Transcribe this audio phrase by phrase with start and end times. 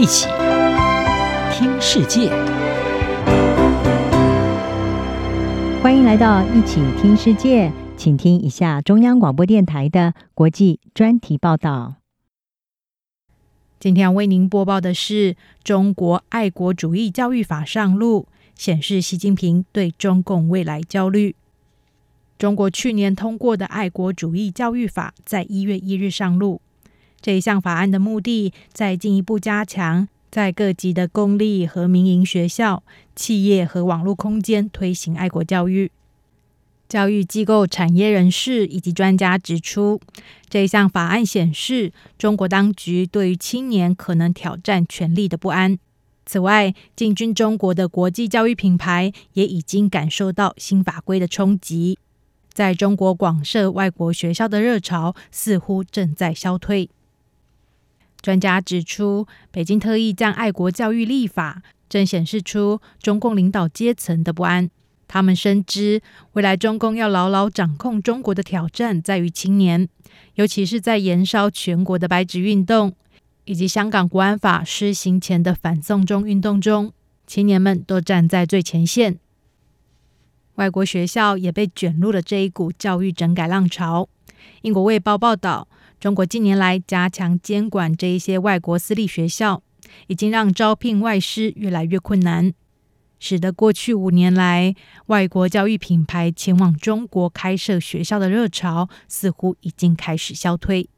[0.00, 0.28] 一起
[1.52, 2.30] 听世界，
[5.82, 11.96] 欢迎来到一起听世界，请听一下中央广播电台的国际专题报道。
[13.78, 21.36] 今天为您播报的是：中国爱国主义教育法上路，显示习近平对中共未来焦虑。
[22.38, 26.62] 中国去年通过的爱国主义教育法在一月一日上路。
[27.22, 32.82] 这一项法案的目的，在进一步加强在各级的公立和民营学校、
[33.14, 35.90] 企业和网络空间推行爱国教育。
[36.88, 40.00] 教育机构、产业人士以及专家指出，
[40.48, 45.78] 这一项法案显示，中国当局对于青年可能挑战权力的不安。
[46.26, 51.98] 此外，进军中国的国际教育品牌也已经感受到新法规的冲击。
[52.52, 56.90] 在中国广设外国学校的热潮似乎正在消退。
[58.20, 64.70] 专家指出，北京特意将爱国教育立法，正显示出中共领导阶层的不安。
[65.08, 66.00] 他们深知，
[66.34, 69.88] 未来中共要牢牢掌控中国的挑战在于青年，
[70.34, 72.94] 尤其是在延烧全国的白纸运动，
[73.44, 76.92] 以及香港国安法施行前的反送中运动中，
[77.26, 79.18] 青年们都站在最前线。
[80.54, 84.08] 外国学校也被卷入了这一股教育整改浪潮。
[84.62, 85.66] 英国卫报报道，
[86.00, 89.62] 中国近年来加强监管这一些外国私立学校，
[90.06, 92.54] 已经让招聘外师越来越困难，
[93.18, 94.74] 使得过去五年来
[95.08, 100.88] 外国教育品牌前往中国开设学校的热潮似乎已经开始消退。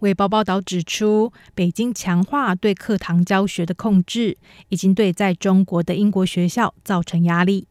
[0.00, 4.36] 卫报报道指出，北京强化对课堂教学的控制，
[4.68, 7.66] 已经对在中国的英国学校造成压力。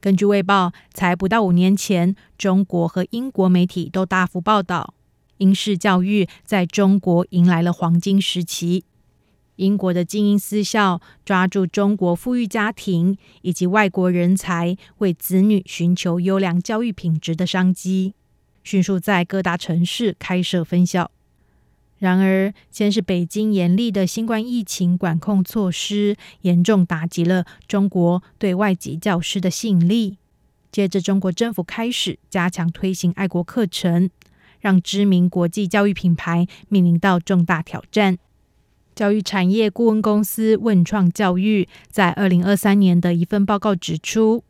[0.00, 4.94] 根据《卫报》，才不到五年前，中国和英国媒体都大幅报道，
[5.42, 8.84] 英式教育在中国迎来了黄金时期。
[9.56, 18.14] 英国的精英私校抓住中国富裕家庭以及外国人才为子女寻求优良教育品质的商机，
[18.64, 21.10] 迅速在各大城市开设分校。
[21.98, 30.16] 然而，先是北京严厉的新冠疫情管控措施，严重打击了中国对外籍教师的吸引力。
[30.72, 34.10] 接着，中国政府开始加强推行爱国课程，
[34.62, 38.16] 让知名国际教育品牌面临到重大挑战。
[38.94, 44.44] 教育产业顾问公司问创教育在二零二三年的一份报告指出，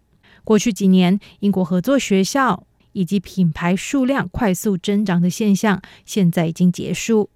[0.44, 7.24] 过去几年，英国合作学校以及品牌数量快速增长的现象，现在已经结束。《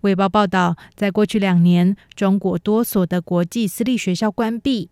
[0.00, 4.90] 卫报》报道，在过去两年，中国多所的国际私立学校关闭。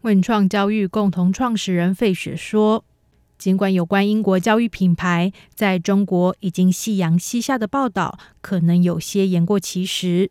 [0.00, 2.84] 问创教育共同创始人费雪说
[3.38, 10.30] ：“尽管有关英国教育品牌在中国已经夕阳西下的报道可能有些言过其实，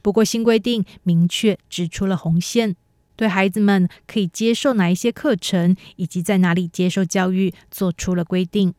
[0.00, 2.76] 不过新规定明确指出了红线，
[3.16, 8.72] 对孩子们可以接受哪一些课程以及在哪里接受教育做出了规定。”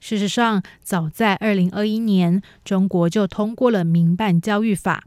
[0.00, 5.04] 事实上，早在二零二一年，中国就通过了民办教育法，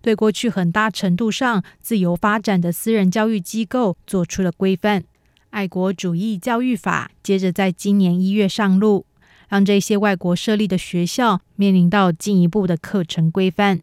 [0.00, 5.04] 对过去很大程度上自由发展的私人教育机构做出了规范。
[5.50, 9.06] 爱国主义教育法接着在今年一月上路，
[9.48, 13.80] 让这些外国设立的学校面临到进一步的课程规范，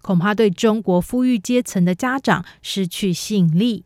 [0.00, 3.84] 恐怕对中国富裕阶层的家长失去吸引力，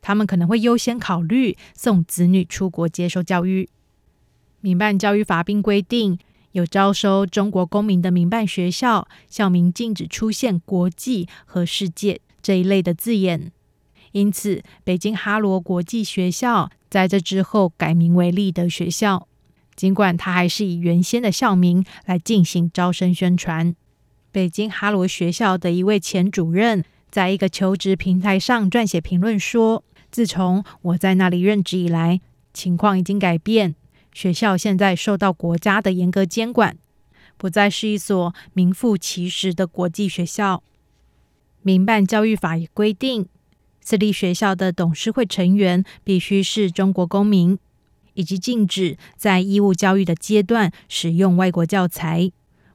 [0.00, 3.68] 他们可能会优先考虑送子女出国接受教育。
[4.60, 6.18] 民办教育法并规定，
[6.52, 13.52] 有招收中国公民的民办学校，校名禁止出现“国际”和“世界”这一类的字眼。
[14.12, 19.28] 因此，北京哈罗国际学校在这之后改名为立德学校，
[19.76, 23.74] 尽管它还是以原先的校名来进行招生宣传。
[24.32, 32.20] 北京哈罗学校的一位前主任在一个求职平台上撰写评论说：“自从我在那里任职以来，
[32.52, 33.74] 情况已经改变。”
[34.12, 36.76] 学校现在受到国家的严格监管，
[37.36, 40.62] 不再是一所名副其实的国际学校。
[41.62, 43.28] 民办教育法也规定，
[43.88, 47.58] 私立学校的董事会成员必须是中国公民，
[48.12, 52.30] 以及禁止在义务教育的阶段使用外国教材。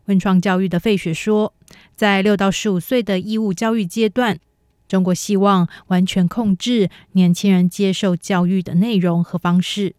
[0.05, 1.53] 温创教育的费雪说，
[1.95, 4.39] 在六到十五岁的义务教育阶段，
[4.87, 9.93] 中国希望完全控制年轻人接受教育的内容和方式。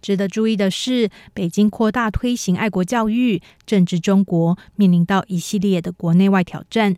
[0.00, 6.96] 值得注意的是，北京扩大推行爱国教育，正值中国面临到一系列的国内外挑战。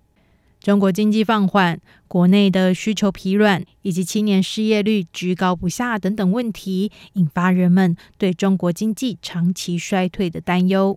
[0.62, 10.96] 中国经济放缓、国内的需求疲软，以及青年失业率居高不下等等问题，引发人们对中国经济长期衰退的担忧。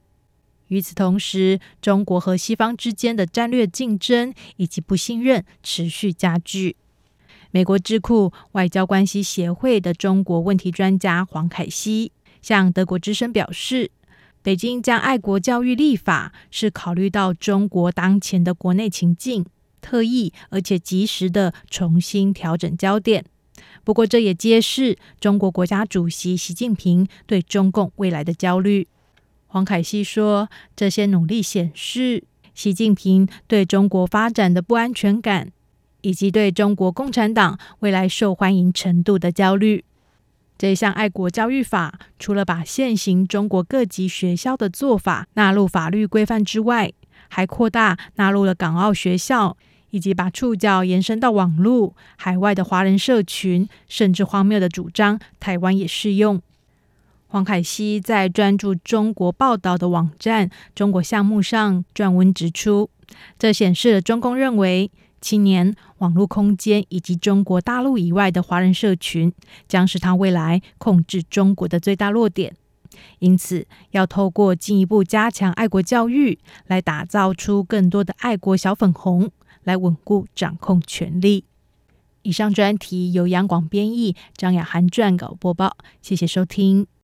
[0.68, 6.76] 与此同时，中国和西方之间的战略竞争以及不信任持续加剧。
[7.50, 13.90] 美国智库外交关系协会的中国问题专家黄凯西向德国之声表示，
[14.44, 19.44] 北京将爱国教育立法是考虑到中国当前的国内情境，
[19.82, 23.26] 特意而且及时的重新调整焦点。
[23.84, 28.88] 不过，这也揭示中国国家主席习近平对中共未来的焦虑。
[29.48, 32.24] 黄凯西说：“这些努力显示，
[32.54, 35.52] 习近平对中国发展的不安全感，
[36.02, 39.86] 以及对中国共产党未来受欢迎程度的焦虑。
[40.58, 46.92] 这项爱国教育法，除了把现行中国各级学校的做法纳入法律规范之外，
[47.28, 49.56] 还扩大纳入了港澳学校，
[49.92, 56.42] 以及把触角延伸到网络、海外的华人社群，甚至荒谬的主张，台湾也适用。”
[57.28, 62.90] 黄凯西在专注中国报道的网站“中国项目”上撰文指出，
[63.38, 64.90] 这显示了中共认为
[65.20, 69.34] 青年、网络空间以及中国大陆以外的华人社群
[69.68, 72.56] 将是他未来控制中国的最大弱点。
[73.20, 79.32] 因此，要透过进一步加强爱国教育，来打造出更多的爱国小粉红，
[79.64, 81.46] 来稳固掌控权力。
[82.24, 85.78] 以上专题由杨广编译，张雅涵撰稿播报。
[86.02, 86.95] 谢谢收听。